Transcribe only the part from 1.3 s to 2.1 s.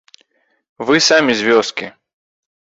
з вёскі.